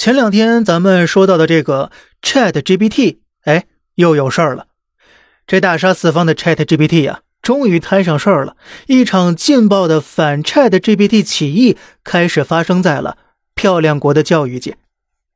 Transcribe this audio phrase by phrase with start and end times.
[0.00, 1.90] 前两天咱们说到的这个
[2.22, 4.68] Chat GPT，哎，又有事儿了。
[5.46, 8.56] 这大杀四方的 Chat GPT 呀，终于摊上事儿了。
[8.86, 13.18] 一场劲爆的反 Chat GPT 起义开始发生在了
[13.54, 14.78] 漂亮国的教育界。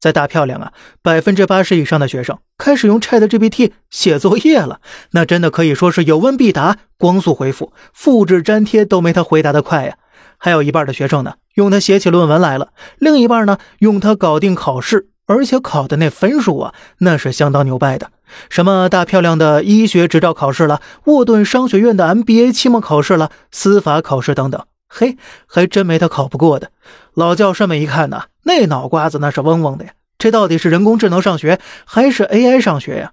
[0.00, 0.72] 在大漂亮啊，
[1.02, 4.80] 百分之八十以上的学生开始用 Chat GPT 写作业了。
[5.12, 9.98] 那真的可以说是有问必答，光速回复，复制粘贴都没他回答的快呀。
[10.36, 11.34] 还有一半的学生呢。
[11.58, 12.68] 用它写起论文来了，
[12.98, 18.12] 另一半呢用它搞定考试，而且考的那分数啊，那是相当牛掰的。
[18.48, 25.16] 什么大漂亮的医学执照考试了，沃顿商学院的 MBA 期末考试了，司法考试等等，嘿，
[25.48, 26.70] 还真没他考不过的。
[27.14, 33.10] 老教授们一看呢，那脑瓜子那是嗡嗡的呀，这到底是人工智能上学还是 AI 上学呀？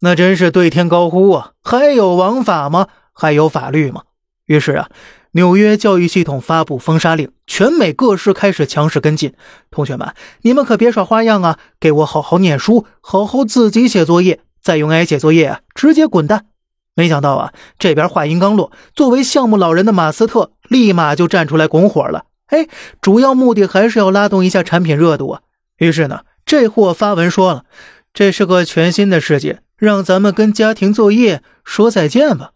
[0.00, 1.52] 那真是对天高呼啊！
[1.62, 2.88] 还有王法吗？
[3.14, 4.02] 还有法律吗？
[4.44, 4.90] 于是啊。
[5.32, 9.34] 纽约教育系统发布封杀令，全美各市开始强势跟进。
[9.70, 11.58] 同学们，你们可别耍花样啊！
[11.78, 16.46] 给我好好念书，好好自己写作业，再用 AI 写作业啊，直接滚蛋！
[16.94, 22.24] 没想到啊，这边话音刚落，作为项目老人的马斯特立马就站出来拱火了。
[22.46, 22.66] 哎，
[23.00, 25.42] 主要目的还是要拉动一下产品热度啊。
[25.76, 27.64] 于是呢，这货发文说了
[28.12, 32.52] ：“这是个全新的世界，让咱们跟家庭作业说再见吧。”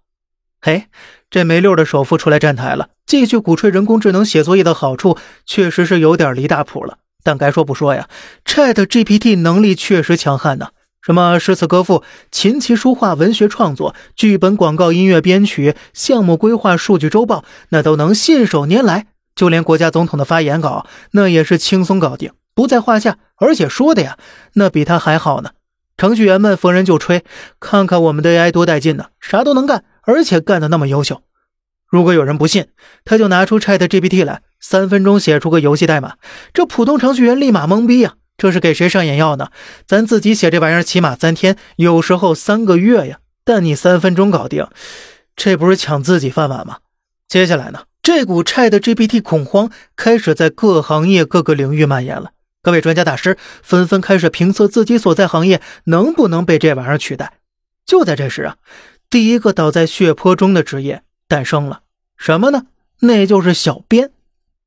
[0.63, 0.87] 嘿。
[1.31, 6.99] 这没溜的首富出来站台了，继续鼓吹人工智能写作业的好处，确实是有点离大谱了。
[7.25, 8.07] 但该说不说呀
[8.45, 10.69] ，Chat GPT 能力确实强悍呢，
[11.01, 19.07] 什么诗词歌赋、琴棋书画、文学创作、剧本、广告、音乐编曲、项目规划、数据周报，那都能信手拈来。
[19.35, 23.17] 就连国家总统的发言稿，那也是轻松搞定，不在话下。
[23.37, 24.19] 而且说的呀，
[24.53, 25.53] 那比他还好呢。
[25.97, 27.25] 程序员们逢人就吹，
[27.59, 29.85] 看看我们的 AI 多带劲呢，啥都能干。
[30.05, 31.23] 而且干得那么优秀，
[31.89, 32.69] 如果有人不信，
[33.05, 36.15] 他就拿出 Chat GPT 来，三分钟写出个游戏代码，
[36.53, 38.15] 这普通程序员立马懵逼呀！
[38.37, 39.51] 这是给谁上眼药呢？
[39.87, 44.67] 咱自己写这玩意儿起码三天，有时候三个月呀，但你三分钟搞定，
[45.37, 46.79] 这不是抢自己饭碗吗？
[47.29, 57.35] 接下来呢，这股 Chat GPT 恐慌开始在各行业各个领域蔓延了，各位专家大师纷纷开始评测自己所在行业能不能被这玩意儿取代。
[57.87, 58.57] 就在这时啊。
[59.13, 61.83] 第一个倒在血泊中的职业诞生了，
[62.17, 62.63] 什么呢？
[63.01, 64.11] 那就是小编。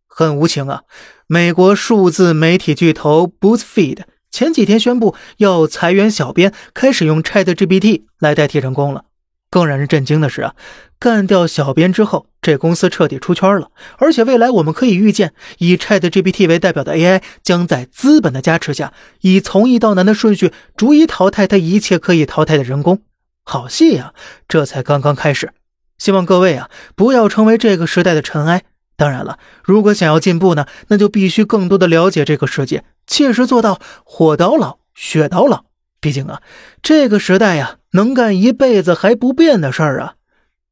[0.05, 0.83] 很无情啊！
[1.25, 9.05] 美国数字媒体巨头 BuzzFeed 前几天宣布要裁员小编，开始用 ChatGPT 来代替人工了。
[9.49, 10.53] 更让人震惊的是啊，
[10.99, 13.71] 干掉小编之后，这公司彻底出圈了。
[13.97, 23.01] 而且未来我们可以预见，以 ChatGPT 为代表的 AI 将在资本的加持下，以从易到难的顺序，逐一淘汰它一切可以淘汰的人工。
[23.45, 24.13] 好戏呀，
[24.47, 25.53] 这才刚刚开始。
[25.97, 28.63] 希望各位啊，不要成为这个时代的尘埃。
[28.97, 35.65] 当然了，如果想要进步呢，那就必须更多的了解这个世界，切实做到火到老，学到老。
[36.01, 36.41] 毕竟啊，
[36.81, 40.15] 这个时代呀，能干一辈子还不变的事儿啊，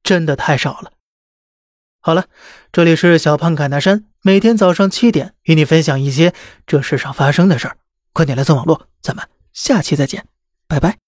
[0.03, 0.91] 真的太少了。
[2.00, 2.25] 好了，
[2.72, 6.34] 这里是小胖侃大山，每天早上七点与你分享一些
[6.66, 7.78] 这世上发生的事儿。
[8.13, 10.25] 快点来蹭网络，咱们下期再见，
[10.67, 11.03] 拜拜。